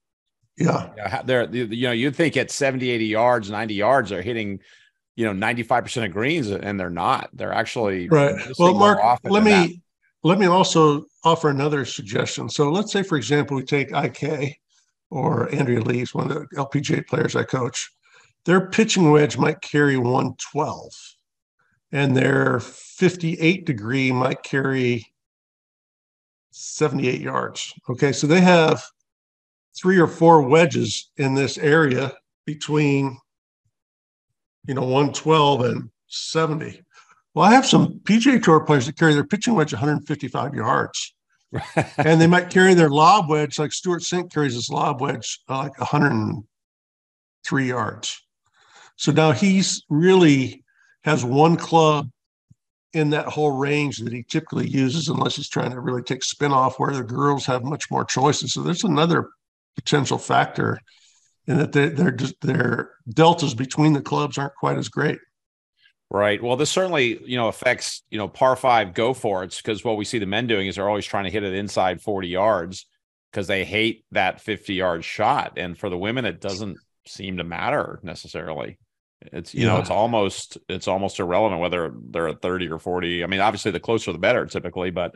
Yeah. 0.58 0.92
Yeah, 0.96 1.24
they're 1.24 1.50
you 1.50 1.88
know 1.88 1.92
you'd 1.92 2.16
think 2.16 2.38
at 2.38 2.52
70, 2.52 2.88
80 2.88 3.06
yards, 3.06 3.50
90 3.50 3.74
yards, 3.74 4.10
they're 4.12 4.22
hitting 4.22 4.60
you 5.16 5.26
know 5.26 5.34
95% 5.34 6.06
of 6.06 6.12
greens 6.12 6.52
and 6.52 6.80
they're 6.80 6.92
not. 6.92 7.30
They're 7.34 7.54
actually 7.54 8.10
Right. 8.10 8.36
Well, 8.60 8.76
Mark, 8.76 9.00
let 9.24 9.44
me 9.44 9.52
that. 9.52 9.70
let 10.24 10.38
me 10.38 10.46
also 10.46 11.06
offer 11.24 11.50
another 11.50 11.84
suggestion. 11.86 12.48
So 12.48 12.70
let's 12.70 12.92
say, 12.92 13.02
for 13.02 13.18
example, 13.18 13.58
we 13.58 13.64
take 13.64 13.92
IK 13.92 14.60
or 15.10 15.54
Andrea 15.54 15.82
Lees, 15.82 16.14
one 16.14 16.32
of 16.32 16.38
the 16.38 16.56
LPGA 16.56 17.08
players 17.08 17.36
I 17.36 17.44
coach. 17.44 17.90
Their 18.46 18.68
pitching 18.70 19.12
wedge 19.12 19.38
might 19.38 19.62
carry 19.62 19.98
112, 19.98 20.92
and 21.92 22.18
their 22.18 22.60
58 22.60 23.66
degree 23.66 24.12
might 24.12 24.42
carry 24.42 25.06
78 26.52 27.22
yards. 27.22 27.74
Okay, 27.90 28.12
so 28.12 28.26
they 28.28 28.42
have 28.42 28.84
three 29.76 30.00
or 30.00 30.08
four 30.08 30.42
wedges 30.42 31.12
in 31.18 31.36
this 31.36 31.58
area 31.58 32.14
between, 32.46 33.18
you 34.66 34.74
know, 34.74 34.82
112 34.82 35.62
and 35.62 35.90
70. 36.08 36.82
Well, 37.34 37.46
I 37.46 37.54
have 37.54 37.66
some 37.66 38.00
PGA 38.04 38.44
Tour 38.44 38.60
players 38.62 38.88
that 38.88 38.98
carry 38.98 39.14
their 39.14 39.24
pitching 39.24 39.54
wedge 39.54 39.72
155 39.72 40.54
yards, 40.54 41.14
and 41.98 42.20
they 42.20 42.28
might 42.28 42.50
carry 42.50 42.74
their 42.74 42.90
lob 42.90 43.30
wedge 43.30 43.58
like 43.60 43.72
Stewart 43.72 44.02
Cink 44.02 44.32
carries 44.32 44.56
his 44.56 44.70
lob 44.70 45.00
wedge 45.00 45.40
uh, 45.48 45.60
like 45.60 45.78
103 45.80 47.68
yards. 47.68 48.22
So 49.02 49.12
now 49.12 49.32
he's 49.32 49.84
really 49.90 50.64
has 51.04 51.26
one 51.26 51.58
club 51.58 52.12
in 52.94 53.10
that 53.10 53.26
whole 53.26 53.50
range 53.50 53.98
that 53.98 54.14
he 54.14 54.22
typically 54.22 54.68
uses, 54.68 55.08
unless 55.08 55.38
he's 55.38 55.50
trying 55.50 55.72
to 55.72 55.80
really 55.80 56.04
take 56.04 56.24
spin 56.24 56.52
off. 56.52 56.80
Where 56.80 56.94
the 56.94 57.02
girls 57.02 57.48
have 57.48 57.64
much 57.64 57.90
more 57.90 58.06
choices. 58.06 58.54
So 58.54 58.62
there's 58.62 58.84
another 58.84 59.30
potential 59.76 60.20
factor 60.20 60.80
in 61.48 61.58
that 61.58 61.72
they're 61.72 62.12
just 62.12 62.40
their 62.42 62.92
deltas 63.10 63.56
between 63.56 63.94
the 63.94 64.04
clubs 64.04 64.38
aren't 64.38 64.54
quite 64.54 64.78
as 64.78 64.88
great. 64.88 65.18
Right. 66.12 66.44
Well, 66.44 66.56
this 66.56 66.70
certainly, 66.70 67.20
you 67.26 67.38
know, 67.38 67.48
affects, 67.48 68.04
you 68.12 68.20
know, 68.20 68.28
par 68.28 68.56
five 68.56 68.94
go 68.94 69.16
for 69.16 69.44
it 69.44 69.60
because 69.64 69.84
what 69.84 69.98
we 69.98 70.06
see 70.06 70.20
the 70.20 70.28
men 70.28 70.46
doing 70.46 70.68
is 70.68 70.76
they're 70.76 70.88
always 70.88 71.08
trying 71.08 71.24
to 71.24 71.32
hit 71.32 71.42
it 71.42 71.56
inside 71.56 72.04
40 72.04 72.28
yards 72.28 72.86
because 73.32 73.48
they 73.48 73.66
hate 73.66 74.06
that 74.12 74.42
50 74.42 74.76
yard 74.76 75.04
shot. 75.04 75.54
And 75.58 75.76
for 75.76 75.90
the 75.90 75.98
women, 75.98 76.26
it 76.26 76.40
doesn't 76.40 76.78
seem 77.08 77.38
to 77.38 77.44
matter 77.44 78.00
necessarily. 78.04 78.78
It's, 79.22 79.54
you 79.54 79.66
know, 79.66 79.78
it's 79.78 79.90
almost, 79.90 80.58
it's 80.68 80.88
almost 80.88 81.20
irrelevant 81.20 81.62
whether 81.62 81.94
they're 82.10 82.30
at 82.30 82.42
30 82.42 82.70
or 82.70 82.80
40. 82.80 83.24
I 83.24 83.28
mean, 83.28 83.40
obviously 83.40 83.72
the 83.72 83.80
closer 83.80 84.12
the 84.12 84.18
better 84.18 84.46
typically, 84.46 84.90
but, 84.90 85.14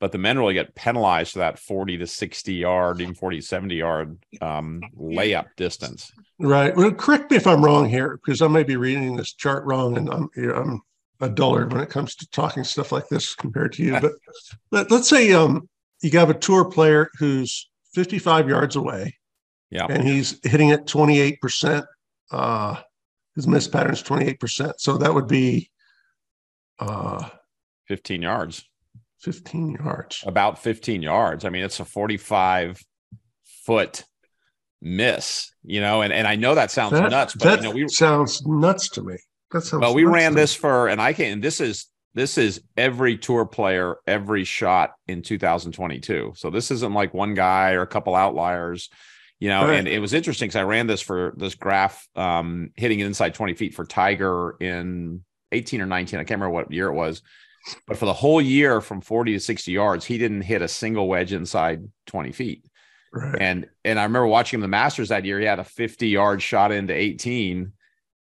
but 0.00 0.12
the 0.12 0.18
men 0.18 0.38
really 0.38 0.54
get 0.54 0.74
penalized 0.74 1.32
for 1.32 1.40
that 1.40 1.58
40 1.58 1.98
to 1.98 2.06
60 2.06 2.54
yard, 2.54 3.00
even 3.00 3.14
40 3.14 3.40
to 3.40 3.46
70 3.46 3.74
yard 3.74 4.18
um, 4.40 4.82
layup 4.96 5.46
distance. 5.56 6.12
Right. 6.38 6.76
Well, 6.76 6.92
correct 6.92 7.30
me 7.30 7.36
if 7.36 7.46
I'm 7.46 7.64
wrong 7.64 7.88
here, 7.88 8.16
because 8.16 8.42
I 8.42 8.48
may 8.48 8.62
be 8.62 8.76
reading 8.76 9.16
this 9.16 9.32
chart 9.34 9.64
wrong, 9.64 9.96
and 9.96 10.08
I'm 10.08 10.28
you 10.36 10.46
know, 10.46 10.54
I'm 10.54 10.80
a 11.20 11.28
dullard 11.28 11.72
when 11.72 11.82
it 11.82 11.90
comes 11.90 12.14
to 12.16 12.30
talking 12.30 12.62
stuff 12.62 12.92
like 12.92 13.08
this 13.08 13.34
compared 13.34 13.72
to 13.72 13.82
you. 13.82 13.98
But 14.00 14.12
let, 14.70 14.90
let's 14.90 15.08
say 15.08 15.32
um, 15.32 15.68
you 16.00 16.16
have 16.18 16.30
a 16.30 16.34
tour 16.34 16.64
player 16.64 17.10
who's 17.18 17.68
55 17.94 18.48
yards 18.48 18.76
away, 18.76 19.16
Yeah. 19.70 19.86
And 19.88 20.06
he's 20.06 20.38
hitting 20.44 20.68
it 20.68 20.86
28%. 20.86 21.84
Uh, 22.30 22.76
his 23.38 23.46
miss 23.46 23.68
pattern 23.68 23.92
is 23.92 24.02
28%. 24.02 24.72
So 24.78 24.98
that 24.98 25.14
would 25.14 25.28
be 25.28 25.70
uh, 26.80 27.28
15 27.86 28.20
yards. 28.20 28.64
15 29.20 29.78
yards. 29.80 30.24
About 30.26 30.58
15 30.58 31.02
yards. 31.02 31.44
I 31.44 31.50
mean, 31.50 31.62
it's 31.62 31.78
a 31.78 31.84
45 31.84 32.82
foot 33.64 34.02
miss, 34.82 35.52
you 35.62 35.80
know, 35.80 36.02
and, 36.02 36.12
and 36.12 36.26
I 36.26 36.34
know 36.34 36.56
that 36.56 36.72
sounds 36.72 36.94
That, 36.94 37.12
nuts, 37.12 37.34
but 37.34 37.44
that 37.44 37.62
you 37.62 37.68
know, 37.68 37.74
we 37.76 37.88
sounds 37.88 38.44
nuts 38.44 38.88
to 38.90 39.02
me. 39.02 39.18
That 39.52 39.62
sounds 39.62 39.82
well, 39.82 39.94
we 39.94 40.02
ran 40.02 40.34
this 40.34 40.52
for 40.52 40.88
and 40.88 41.00
I 41.00 41.12
can't. 41.12 41.40
this 41.40 41.60
is 41.60 41.86
this 42.14 42.38
is 42.38 42.60
every 42.76 43.16
tour 43.16 43.46
player, 43.46 43.98
every 44.04 44.42
shot 44.42 44.94
in 45.06 45.22
2022. 45.22 46.32
So 46.34 46.50
this 46.50 46.72
isn't 46.72 46.92
like 46.92 47.14
one 47.14 47.34
guy 47.34 47.74
or 47.74 47.82
a 47.82 47.86
couple 47.86 48.16
outliers, 48.16 48.90
you 49.40 49.48
know, 49.48 49.66
Right. 49.68 49.78
and 49.78 49.88
it 49.88 50.00
was 50.00 50.12
interesting 50.14 50.48
because 50.48 50.56
I 50.56 50.64
ran 50.64 50.86
this 50.86 51.00
for 51.00 51.34
this 51.36 51.54
graph 51.54 52.06
um 52.16 52.70
hitting 52.76 53.00
inside 53.00 53.34
20 53.34 53.54
feet 53.54 53.74
for 53.74 53.84
Tiger 53.84 54.56
in 54.60 55.22
18 55.52 55.80
or 55.80 55.86
19. 55.86 56.18
I 56.18 56.24
can't 56.24 56.40
remember 56.40 56.50
what 56.54 56.72
year 56.72 56.88
it 56.88 56.94
was. 56.94 57.22
But 57.86 57.98
for 57.98 58.06
the 58.06 58.12
whole 58.14 58.40
year 58.40 58.80
from 58.80 59.00
40 59.00 59.32
to 59.34 59.40
60 59.40 59.72
yards, 59.72 60.04
he 60.04 60.16
didn't 60.16 60.42
hit 60.42 60.62
a 60.62 60.68
single 60.68 61.06
wedge 61.08 61.32
inside 61.32 61.82
20 62.06 62.32
feet. 62.32 62.64
Right. 63.12 63.36
And 63.40 63.68
and 63.84 63.98
I 63.98 64.04
remember 64.04 64.26
watching 64.26 64.58
him 64.58 64.62
the 64.62 64.68
Masters 64.68 65.08
that 65.08 65.24
year. 65.24 65.38
He 65.40 65.46
had 65.46 65.58
a 65.58 65.64
50 65.64 66.08
yard 66.08 66.42
shot 66.42 66.72
into 66.72 66.94
18, 66.94 67.72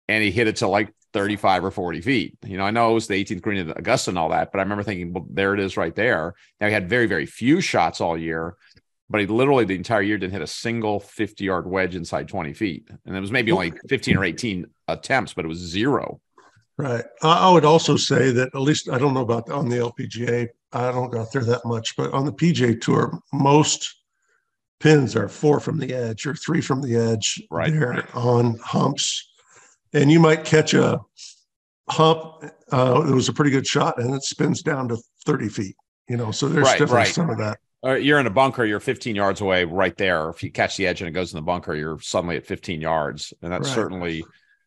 and 0.07 0.23
he 0.23 0.31
hit 0.31 0.47
it 0.47 0.57
to 0.57 0.67
like 0.67 0.93
35 1.13 1.65
or 1.65 1.71
40 1.71 2.01
feet. 2.01 2.37
You 2.45 2.57
know, 2.57 2.63
I 2.63 2.71
know 2.71 2.91
it 2.91 2.93
was 2.95 3.07
the 3.07 3.23
18th 3.23 3.41
green 3.41 3.69
at 3.69 3.77
Augusta 3.77 4.11
and 4.11 4.17
all 4.17 4.29
that, 4.29 4.51
but 4.51 4.59
I 4.59 4.63
remember 4.63 4.83
thinking, 4.83 5.13
well, 5.13 5.25
there 5.29 5.53
it 5.53 5.59
is 5.59 5.77
right 5.77 5.93
there. 5.95 6.35
Now 6.59 6.67
he 6.67 6.73
had 6.73 6.89
very, 6.89 7.05
very 7.05 7.25
few 7.25 7.61
shots 7.61 7.99
all 8.01 8.17
year, 8.17 8.55
but 9.11 9.21
he 9.21 9.27
literally 9.27 9.65
the 9.65 9.75
entire 9.75 10.01
year 10.01 10.17
didn't 10.17 10.33
hit 10.33 10.41
a 10.41 10.47
single 10.47 10.99
50 10.99 11.43
yard 11.43 11.67
wedge 11.67 11.95
inside 11.95 12.27
20 12.27 12.53
feet. 12.53 12.89
And 13.05 13.15
it 13.15 13.19
was 13.19 13.31
maybe 13.31 13.51
only 13.51 13.73
15 13.89 14.17
or 14.17 14.23
18 14.23 14.65
attempts, 14.87 15.33
but 15.33 15.45
it 15.45 15.47
was 15.47 15.57
zero. 15.59 16.19
Right. 16.77 17.03
I 17.21 17.51
would 17.51 17.65
also 17.65 17.95
say 17.97 18.31
that 18.31 18.55
at 18.55 18.61
least 18.61 18.89
I 18.89 18.97
don't 18.97 19.13
know 19.13 19.21
about 19.21 19.49
on 19.49 19.69
the 19.69 19.75
LPGA. 19.77 20.47
I 20.73 20.91
don't 20.91 21.11
go 21.11 21.21
out 21.21 21.31
there 21.31 21.43
that 21.43 21.65
much, 21.65 21.95
but 21.95 22.11
on 22.13 22.25
the 22.25 22.31
PGA 22.31 22.79
Tour, 22.79 23.19
most 23.33 23.93
pins 24.79 25.15
are 25.15 25.27
four 25.27 25.59
from 25.59 25.77
the 25.77 25.93
edge 25.93 26.25
or 26.25 26.33
three 26.33 26.61
from 26.61 26.81
the 26.81 26.95
edge. 26.95 27.43
Right. 27.51 27.71
They're 27.71 28.07
on 28.15 28.57
humps, 28.63 29.29
and 29.93 30.09
you 30.11 30.19
might 30.19 30.43
catch 30.45 30.73
a 30.73 30.99
hump. 31.89 32.45
Uh, 32.71 33.05
it 33.07 33.13
was 33.13 33.29
a 33.29 33.33
pretty 33.33 33.51
good 33.51 33.67
shot, 33.67 34.01
and 34.01 34.15
it 34.15 34.23
spins 34.23 34.63
down 34.63 34.87
to 34.87 34.97
thirty 35.25 35.49
feet. 35.49 35.75
You 36.07 36.17
know, 36.17 36.31
so 36.31 36.47
there's 36.49 36.65
Right, 36.65 36.79
definitely 36.79 36.95
right. 36.95 37.07
some 37.07 37.29
of 37.29 37.37
that. 37.37 37.59
Or 37.83 37.97
you're 37.97 38.19
in 38.19 38.27
a 38.27 38.31
bunker, 38.31 38.63
you're 38.63 38.79
15 38.79 39.15
yards 39.15 39.41
away 39.41 39.63
right 39.63 39.95
there. 39.97 40.29
If 40.29 40.43
you 40.43 40.51
catch 40.51 40.77
the 40.77 40.85
edge 40.85 41.01
and 41.01 41.07
it 41.07 41.13
goes 41.13 41.33
in 41.33 41.37
the 41.37 41.41
bunker, 41.41 41.73
you're 41.73 41.99
suddenly 41.99 42.37
at 42.37 42.45
15 42.45 42.79
yards. 42.79 43.33
And 43.41 43.51
that 43.51 43.61
Right. 43.61 43.65
certainly 43.65 44.23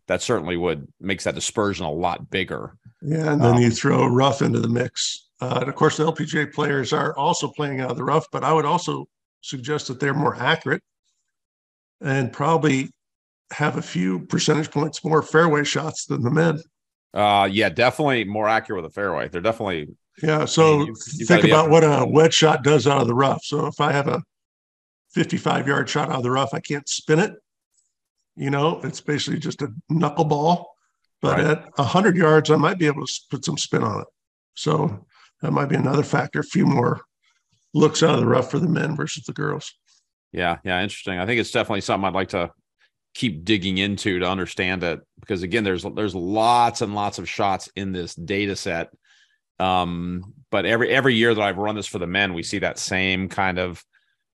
that 0.07 0.21
certainly 0.21 0.57
would 0.57 0.87
makes 1.01 1.25
that 1.25 1.35
dispersion 1.35 1.87
a 1.87 1.91
lot 1.91 2.29
bigger. 2.29 2.77
Yeah, 3.01 3.33
and 3.33 3.43
then 3.43 3.55
Um, 3.55 3.63
you 3.63 3.71
throw 3.71 4.07
rough 4.07 4.43
into 4.43 4.61
the 4.61 4.69
mix. 4.69 5.29
Uh, 5.41 5.59
and 5.61 5.69
of 5.69 5.75
course, 5.75 5.97
the 5.97 6.05
LPGA 6.05 6.47
players 6.47 6.93
are 6.93 7.17
also 7.17 7.49
playing 7.49 7.81
out 7.81 7.91
of 7.91 7.97
the 7.97 8.05
rough, 8.05 8.27
but 8.33 8.45
I 8.45 8.53
would 8.53 8.65
also 8.67 9.07
suggest 9.41 9.89
that 9.89 10.01
they're 10.01 10.15
more 10.15 10.35
accurate 10.37 10.83
and 12.01 12.33
probably 12.33 12.91
have 13.53 13.77
a 13.77 13.83
few 13.83 14.27
percentage 14.27 14.71
points 14.71 15.05
more 15.05 15.23
fairway 15.23 15.65
shots 15.65 16.07
than 16.07 16.23
the 16.23 16.31
men. 16.31 16.61
Uh 17.13 17.49
yeah, 17.51 17.69
definitely 17.69 18.25
more 18.25 18.49
accurate 18.49 18.83
with 18.83 18.91
a 18.91 18.95
fairway. 18.95 19.29
They're 19.29 19.41
definitely 19.41 19.89
Yeah. 20.23 20.45
So 20.45 20.87
you've 20.87 20.99
think 21.27 21.45
about 21.45 21.71
what 21.71 21.83
a 21.83 22.07
wet 22.09 22.33
shot 22.33 22.63
does 22.63 22.87
out 22.87 23.01
of 23.01 23.09
the 23.09 23.15
rough. 23.15 23.43
So 23.45 23.67
if 23.67 23.81
I 23.81 23.93
have 23.93 24.07
a 24.09 24.23
55 25.13 25.67
yard 25.67 25.89
shot 25.89 26.09
out 26.11 26.17
of 26.19 26.23
the 26.23 26.31
rough, 26.31 26.55
I 26.55 26.61
can't 26.61 26.89
spin 26.89 27.19
it. 27.19 27.33
You 28.37 28.51
know, 28.51 28.81
it's 28.83 29.01
basically 29.01 29.39
just 29.41 29.63
a 29.63 29.73
knuckleball. 29.91 30.65
But 31.21 31.39
Right. 31.39 31.47
at 31.47 31.79
100 31.79 32.17
yards, 32.17 32.51
I 32.51 32.57
might 32.57 32.79
be 32.79 32.87
able 32.87 33.07
to 33.07 33.21
put 33.31 33.45
some 33.45 33.57
spin 33.57 33.83
on 33.83 34.01
it. 34.03 34.07
So 34.55 35.07
that 35.41 35.53
might 35.53 35.69
be 35.71 35.77
another 35.77 36.03
factor. 36.03 36.41
A 36.41 36.45
few 36.45 36.67
more 36.67 37.01
looks 37.73 38.03
out 38.03 38.15
of 38.15 38.21
the 38.21 38.27
rough 38.27 38.51
for 38.51 38.59
the 38.59 38.69
men 38.69 38.95
versus 38.97 39.25
the 39.25 39.33
girls. 39.33 39.73
yeah, 40.33 40.59
yeah, 40.65 40.83
interesting. 40.83 41.19
I 41.19 41.27
think 41.27 41.41
it's 41.41 41.51
definitely 41.53 41.81
something 41.81 42.07
I'd 42.07 42.15
like 42.15 42.31
to 42.31 42.51
keep 43.15 43.45
digging 43.45 43.79
into 43.79 44.19
to 44.19 44.29
understand 44.29 44.83
it 44.83 45.01
because 45.21 45.43
again, 45.45 45.63
there's 45.65 45.85
there's 45.95 46.15
lots 46.15 46.83
and 46.83 46.95
lots 46.95 47.19
of 47.19 47.29
shots 47.29 47.69
in 47.77 47.93
this 47.93 48.15
data 48.17 48.57
set. 48.57 48.91
Um, 49.59 50.35
but 50.51 50.67
every 50.67 50.91
every 50.91 51.15
year 51.15 51.35
that 51.35 51.43
I've 51.43 51.59
run 51.59 51.77
this 51.77 51.87
for 51.87 51.99
the 51.99 52.07
men, 52.07 52.35
we 52.35 52.43
see 52.43 52.59
that 52.61 52.79
same 52.79 53.29
kind 53.29 53.59
of 53.59 53.85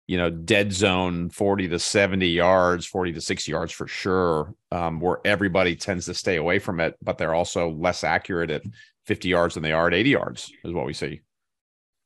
you 0.08 0.18
know 0.18 0.32
dead 0.32 0.74
zone 0.74 1.30
40 1.30 1.68
to 1.68 1.78
70 1.78 2.28
yards 2.28 2.88
40 2.88 3.14
to 3.14 3.22
60 3.22 3.52
yards 3.52 3.72
for 3.72 3.86
sure 3.86 4.56
um, 4.72 5.00
where 5.00 5.20
everybody 5.24 5.76
tends 5.76 6.06
to 6.08 6.16
stay 6.16 6.38
away 6.38 6.58
from 6.58 6.80
it 6.80 6.96
but 7.04 7.20
they're 7.20 7.36
also 7.36 7.70
less 7.70 8.04
accurate 8.04 8.50
at 8.50 8.64
50 9.06 9.30
yards 9.30 9.54
than 9.54 9.62
they 9.62 9.72
are 9.72 9.86
at 9.86 9.94
80 9.94 10.10
yards 10.10 10.52
is 10.64 10.74
what 10.74 10.88
we 10.88 10.94
see 10.94 11.22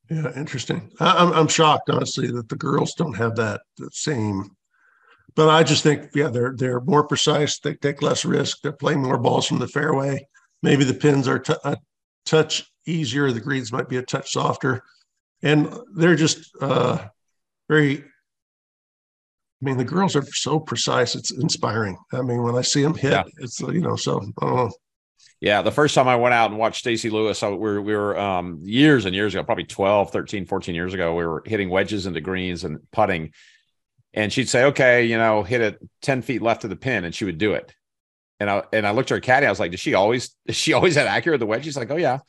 Yeah, 0.10 0.32
interesting. 0.36 0.91
I, 1.00 1.12
I'm 1.12 1.32
I'm 1.34 1.48
shocked, 1.48 1.89
honestly, 1.89 2.27
that 2.32 2.50
the 2.50 2.58
girls 2.58 2.93
don't 2.93 3.15
have 3.15 3.36
that 3.38 3.62
same. 3.91 4.50
But 5.36 5.50
I 5.50 5.63
just 5.63 5.82
think, 5.82 6.10
yeah, 6.13 6.27
they're 6.27 6.53
they're 6.55 6.82
more 6.82 7.08
precise. 7.08 7.60
They 7.60 7.75
take 7.75 8.01
less 8.01 8.25
risk. 8.25 8.60
They're 8.62 8.74
playing 8.74 9.01
more 9.01 9.17
balls 9.17 9.48
from 9.48 9.60
the 9.60 9.67
fairway. 9.67 10.27
Maybe 10.62 10.84
the 10.84 10.93
pins 10.93 11.27
are 11.27 11.39
t- 11.39 11.55
a 11.63 11.77
touch 12.25 12.70
easier. 12.86 13.32
The 13.32 13.40
greens 13.42 13.72
might 13.72 13.90
be 13.90 13.98
a 13.98 14.04
touch 14.04 14.32
softer, 14.32 14.84
and 15.42 15.74
they're 15.96 16.16
just 16.16 16.52
uh, 16.62 17.06
very. 17.70 18.00
I 18.00 19.66
mean, 19.66 19.78
the 19.78 19.86
girls 19.86 20.16
are 20.18 20.25
so 20.25 20.60
precise. 20.60 21.16
It's 21.16 21.32
inspiring. 21.32 21.98
I 22.12 22.22
mean, 22.22 22.44
when 22.44 22.56
I 22.56 22.62
see 22.62 22.82
them 22.82 22.96
hit, 22.96 23.12
Yeah. 23.13 23.24
it's 23.38 23.60
you 23.62 23.80
know. 23.82 23.96
So 23.96 24.18
I 24.42 24.46
don't 24.46 24.56
know. 24.56 24.72
Yeah, 25.40 25.62
the 25.62 25.72
first 25.72 25.94
time 25.94 26.08
I 26.08 26.16
went 26.16 26.34
out 26.34 26.52
and 26.52 26.60
watched 26.60 26.80
Stacy 26.80 27.10
Lewis, 27.10 27.44
I, 27.44 27.50
we 27.50 27.58
were, 27.58 27.82
we 27.82 27.94
were 27.94 28.18
um, 28.18 28.60
years 28.63 29.04
and 29.06 29.13
years 29.13 29.36
ago, 29.36 29.44
probably 29.44 29.66
12, 29.66 30.10
13, 30.10 30.46
14 30.46 30.74
years 30.74 30.94
ago, 30.94 31.13
we 31.16 31.25
were 31.25 31.44
hitting 31.46 31.70
wedges 31.70 32.06
into 32.06 32.22
greens 32.22 32.63
and 32.63 32.80
putting. 32.94 33.32
And 34.13 34.32
she'd 34.32 34.48
say, 34.48 34.66
okay, 34.66 35.04
you 35.06 35.18
know, 35.18 35.44
hit 35.44 35.60
it 35.60 35.80
10 36.02 36.22
feet 36.22 36.42
left 36.42 36.63
of 36.63 36.70
the 36.70 36.78
pin, 36.78 37.04
and 37.04 37.13
she 37.13 37.25
would 37.25 37.38
do 37.38 37.54
it. 37.54 37.74
And 38.40 38.50
I 38.50 38.63
and 38.74 38.86
I 38.88 38.92
looked 38.92 39.12
at 39.12 39.16
her 39.16 39.22
caddy, 39.22 39.46
I 39.46 39.50
was 39.50 39.60
like, 39.60 39.72
does 39.72 39.80
she 39.80 39.94
always 39.94 40.36
is 40.46 40.56
she 40.56 40.74
always 40.74 40.96
that 40.96 41.08
accurate 41.08 41.36
with 41.36 41.42
the 41.42 41.46
wedge? 41.46 41.63
She's 41.63 41.78
like, 41.78 41.92
oh 41.92 41.98
yeah. 41.98 42.20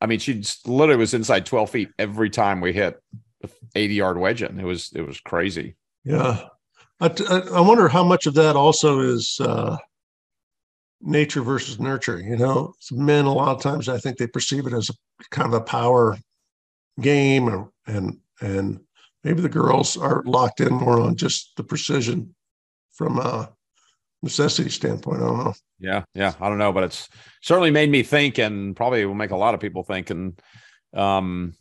I 0.00 0.06
mean, 0.06 0.18
she 0.18 0.42
literally 0.66 0.98
was 0.98 1.14
inside 1.14 1.46
12 1.46 1.70
feet 1.70 1.90
every 1.98 2.30
time 2.30 2.60
we 2.60 2.72
hit 2.72 3.00
the 3.40 3.50
80 3.74 3.94
yard 3.94 4.18
wedge 4.18 4.42
in. 4.42 4.58
It 4.58 4.64
was 4.64 4.90
it 4.94 5.02
was 5.02 5.20
crazy. 5.20 5.76
Yeah. 6.04 6.46
I, 7.02 7.60
wonder 7.60 7.88
how 7.88 8.04
much 8.04 8.26
of 8.26 8.34
that 8.34 8.56
also 8.56 9.00
is 9.00 9.40
uh, 9.40 9.78
nature 11.00 11.40
versus 11.42 11.80
nurture. 11.80 12.20
You 12.20 12.36
know, 12.36 12.74
men, 12.92 13.24
a 13.24 13.32
lot 13.32 13.56
of 13.56 13.62
times, 13.62 13.88
I 13.88 13.98
think 13.98 14.18
they 14.18 14.26
perceive 14.26 14.66
it 14.66 14.74
as 14.74 14.90
a 14.90 14.94
kind 15.30 15.48
of 15.48 15.54
a 15.54 15.64
power 15.64 16.18
game, 17.00 17.68
and, 17.86 18.18
and, 18.40 18.80
maybe 19.22 19.42
the 19.42 19.50
girls 19.50 19.98
are 19.98 20.22
locked 20.24 20.60
in 20.60 20.72
more 20.72 20.98
on 20.98 21.14
just 21.14 21.52
the 21.56 21.62
precision 21.62 22.34
from 22.92 23.18
a 23.18 23.52
necessity 24.22 24.70
standpoint. 24.70 25.22
I 25.22 25.26
don't 25.26 25.38
know. 25.38 25.54
Yeah, 25.78 26.04
yeah. 26.14 26.34
I 26.40 26.48
don't 26.48 26.58
know, 26.58 26.72
but 26.72 26.84
it's 26.84 27.08
certainly 27.42 27.70
made 27.70 27.90
me 27.90 28.02
think, 28.02 28.38
and 28.38 28.76
probably 28.76 29.04
will 29.06 29.14
make 29.14 29.30
a 29.30 29.36
lot 29.36 29.54
of 29.54 29.60
people 29.60 29.82
think. 29.82 30.10
And 30.10 30.40
um, 30.94 31.54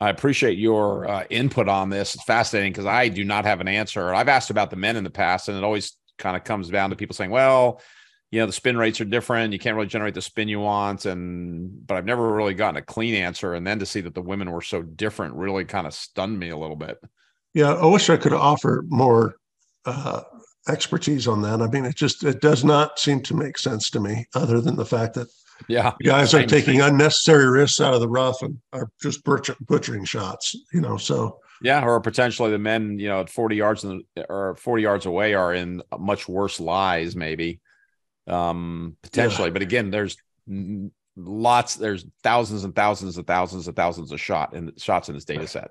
I 0.00 0.10
appreciate 0.10 0.58
your 0.58 1.08
uh, 1.08 1.24
input 1.30 1.68
on 1.68 1.90
this. 1.90 2.14
It's 2.14 2.24
fascinating 2.24 2.72
because 2.72 2.86
I 2.86 3.08
do 3.08 3.24
not 3.24 3.44
have 3.44 3.60
an 3.60 3.68
answer. 3.68 4.12
I've 4.12 4.28
asked 4.28 4.50
about 4.50 4.70
the 4.70 4.76
men 4.76 4.96
in 4.96 5.04
the 5.04 5.10
past, 5.10 5.48
and 5.48 5.56
it 5.56 5.64
always 5.64 5.96
kind 6.18 6.36
of 6.36 6.44
comes 6.44 6.68
down 6.68 6.90
to 6.90 6.96
people 6.96 7.14
saying, 7.14 7.30
"Well, 7.30 7.80
you 8.30 8.40
know, 8.40 8.46
the 8.46 8.52
spin 8.52 8.76
rates 8.76 9.00
are 9.00 9.06
different. 9.06 9.52
You 9.52 9.58
can't 9.58 9.76
really 9.76 9.88
generate 9.88 10.14
the 10.14 10.22
spin 10.22 10.48
you 10.48 10.60
want." 10.60 11.06
And 11.06 11.86
but 11.86 11.96
I've 11.96 12.04
never 12.04 12.32
really 12.34 12.54
gotten 12.54 12.76
a 12.76 12.82
clean 12.82 13.14
answer. 13.14 13.54
And 13.54 13.66
then 13.66 13.78
to 13.78 13.86
see 13.86 14.00
that 14.02 14.14
the 14.14 14.22
women 14.22 14.50
were 14.50 14.60
so 14.60 14.82
different 14.82 15.34
really 15.34 15.64
kind 15.64 15.86
of 15.86 15.94
stunned 15.94 16.38
me 16.38 16.50
a 16.50 16.56
little 16.56 16.76
bit. 16.76 16.98
Yeah, 17.54 17.72
I 17.74 17.86
wish 17.86 18.10
I 18.10 18.16
could 18.16 18.32
offer 18.32 18.84
more 18.88 19.36
uh, 19.84 20.22
expertise 20.68 21.26
on 21.28 21.42
that. 21.42 21.60
I 21.60 21.66
mean, 21.68 21.84
it 21.84 21.96
just 21.96 22.24
it 22.24 22.40
does 22.40 22.64
not 22.64 22.98
seem 22.98 23.20
to 23.22 23.34
make 23.34 23.58
sense 23.58 23.90
to 23.90 24.00
me, 24.00 24.26
other 24.34 24.60
than 24.60 24.76
the 24.76 24.84
fact 24.86 25.14
that 25.14 25.28
Yeah, 25.68 25.92
guys 26.02 26.34
are 26.34 26.44
taking 26.46 26.74
thing. 26.74 26.80
unnecessary 26.82 27.48
risks 27.50 27.80
out 27.80 27.94
of 27.94 28.00
the 28.00 28.08
rough 28.08 28.42
and 28.42 28.58
are 28.72 28.88
just 29.02 29.24
butcher, 29.24 29.56
butchering 29.60 30.04
shots. 30.04 30.54
You 30.72 30.80
know, 30.80 30.96
so 30.96 31.38
Yeah, 31.62 31.84
or 31.84 32.00
potentially 32.00 32.50
the 32.50 32.58
men, 32.58 32.98
you 32.98 33.08
know, 33.08 33.20
at 33.20 33.30
40 33.30 33.56
yards 33.56 33.84
in 33.84 34.02
the, 34.16 34.26
or 34.28 34.54
40 34.56 34.82
yards 34.82 35.06
away 35.06 35.34
are 35.34 35.52
in 35.54 35.82
much 35.98 36.28
worse 36.28 36.60
lies, 36.60 37.14
maybe. 37.16 37.60
Um, 38.26 38.96
potentially. 39.02 39.50
But 39.50 39.62
again, 39.62 39.90
there's 39.90 40.16
lots, 41.16 41.74
there's 41.74 42.06
thousands 42.22 42.64
and 42.64 42.74
thousands 42.74 43.16
and 43.18 43.26
thousands 43.26 43.66
and 43.66 43.76
thousands 43.76 44.12
of 44.12 44.20
shot 44.20 44.54
in 44.54 44.72
shots 44.78 45.08
in 45.08 45.14
this 45.16 45.24
data 45.24 45.46
set, 45.46 45.70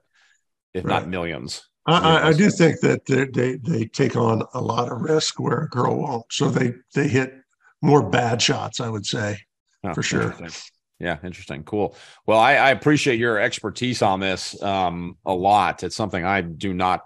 if 0.74 0.84
not 0.86 1.08
millions. 1.08 1.68
I, 1.86 1.98
I, 1.98 2.28
I 2.28 2.34
do 2.34 2.50
think 2.50 2.80
that 2.82 3.06
they, 3.06 3.56
they 3.56 3.86
take 3.86 4.16
on 4.16 4.44
a 4.54 4.62
lot 4.62 4.92
of 4.92 5.02
risk 5.02 5.40
where 5.40 5.64
a 5.64 5.70
girl 5.70 6.00
won't. 6.00 6.26
So 6.32 6.50
they 6.50 6.74
they 6.94 7.08
hit 7.08 7.34
more 7.82 8.08
bad 8.08 8.42
shots, 8.42 8.80
I 8.80 8.90
would 8.90 9.06
say. 9.06 9.40
Oh, 9.84 9.94
For 9.94 10.04
sure. 10.04 10.32
interesting. 10.32 10.74
Yeah, 11.00 11.18
interesting. 11.24 11.64
Cool. 11.64 11.96
Well, 12.28 12.38
I, 12.38 12.54
I 12.54 12.70
appreciate 12.70 13.18
your 13.18 13.40
expertise 13.40 14.04
on 14.04 14.20
this 14.20 14.62
um, 14.62 15.18
a 15.26 15.34
lot. 15.34 15.82
It's 15.82 15.96
something 15.96 16.24
I 16.24 16.42
do 16.42 16.76
not 16.76 17.02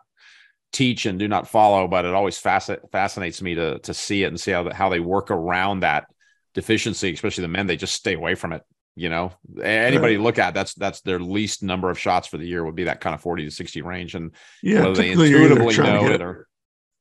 teach 0.74 1.06
and 1.06 1.18
do 1.18 1.30
not 1.30 1.48
follow, 1.48 1.88
but 1.88 2.04
it 2.04 2.14
always 2.14 2.38
fasc- 2.38 2.92
fascinates 2.92 3.42
me 3.42 3.56
to 3.56 3.80
to 3.80 3.94
see 3.94 4.24
it 4.24 4.28
and 4.28 4.40
see 4.40 4.52
how 4.52 4.64
the, 4.64 4.74
how 4.74 4.90
they 4.90 5.00
work 5.00 5.32
around 5.32 5.80
that 5.80 6.08
deficiency, 6.54 7.14
especially 7.14 7.44
the 7.44 7.48
men. 7.48 7.68
They 7.68 7.78
just 7.78 7.94
stay 7.94 8.14
away 8.14 8.36
from 8.36 8.52
it. 8.52 8.62
You 8.96 9.10
know, 9.10 9.34
anybody 9.62 10.18
look 10.18 10.40
at 10.40 10.54
that's 10.54 10.74
that's 10.74 11.02
their 11.02 11.20
least 11.20 11.64
number 11.64 11.90
of 11.90 12.00
shots 12.00 12.28
for 12.28 12.38
the 12.38 12.46
year 12.46 12.64
would 12.64 12.76
be 12.76 12.86
that 12.86 13.02
kind 13.02 13.14
of 13.14 13.22
forty 13.22 13.44
to 13.44 13.52
sixty 13.52 13.82
range, 13.82 14.16
and 14.16 14.32
yeah, 14.64 14.84
whether 14.84 14.96
they 14.96 15.12
intuitively 15.12 15.78
know 15.78 16.08
it 16.08 16.22
or 16.22 16.48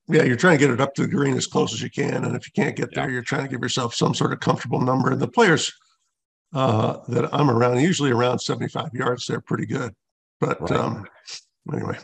yeah, 0.09 0.23
you're 0.25 0.37
trying 0.37 0.59
to 0.59 0.65
get 0.65 0.71
it 0.71 0.81
up 0.81 0.95
to 0.95 1.03
the 1.03 1.09
green 1.09 1.37
as 1.37 1.47
close 1.47 1.73
as 1.73 1.81
you 1.81 1.91
can, 1.91 2.25
and 2.25 2.37
if 2.37 2.47
you 2.47 2.53
can't 2.55 2.77
get 2.77 2.95
there, 2.95 3.07
yeah. 3.07 3.15
you're 3.15 3.23
trying 3.23 3.45
to 3.45 3.49
give 3.49 3.63
yourself 3.63 3.95
some 3.95 4.15
sort 4.15 4.33
of 4.33 4.41
comfortable 4.41 4.81
number. 4.81 5.11
And 5.11 5.21
the 5.21 5.29
players 5.29 5.73
uh, 6.53 6.99
that 7.09 7.33
I'm 7.33 7.51
around, 7.51 7.81
usually 7.81 8.11
around 8.11 8.39
75 8.39 8.91
yards, 8.93 9.27
they're 9.27 9.41
pretty 9.41 9.67
good. 9.67 9.95
But 10.41 10.61
right. 10.61 10.73
um, 10.73 11.07
anyway. 11.73 11.99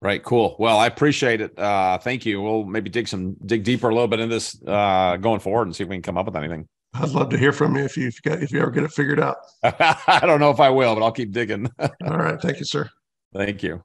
Right. 0.00 0.22
Cool. 0.22 0.56
Well, 0.58 0.78
I 0.78 0.86
appreciate 0.86 1.40
it. 1.40 1.58
Uh, 1.58 1.98
thank 1.98 2.24
you. 2.24 2.40
We'll 2.40 2.64
maybe 2.64 2.90
dig 2.90 3.08
some 3.08 3.36
dig 3.44 3.64
deeper 3.64 3.88
a 3.88 3.94
little 3.94 4.08
bit 4.08 4.20
in 4.20 4.28
this 4.28 4.60
uh, 4.66 5.16
going 5.16 5.40
forward 5.40 5.66
and 5.66 5.76
see 5.76 5.82
if 5.82 5.88
we 5.88 5.96
can 5.96 6.02
come 6.02 6.18
up 6.18 6.26
with 6.26 6.36
anything. 6.36 6.68
I'd 6.94 7.10
love 7.10 7.30
to 7.30 7.38
hear 7.38 7.52
from 7.52 7.76
you 7.76 7.84
if 7.84 7.96
you 7.96 8.10
if 8.24 8.52
you 8.52 8.60
ever 8.60 8.70
get 8.70 8.84
it 8.84 8.92
figured 8.92 9.20
out. 9.20 9.36
I 9.62 10.20
don't 10.22 10.40
know 10.40 10.50
if 10.50 10.60
I 10.60 10.70
will, 10.70 10.94
but 10.94 11.02
I'll 11.02 11.12
keep 11.12 11.32
digging. 11.32 11.70
All 11.78 12.16
right. 12.16 12.40
Thank 12.40 12.58
you, 12.58 12.64
sir. 12.64 12.90
Thank 13.34 13.62
you. 13.62 13.82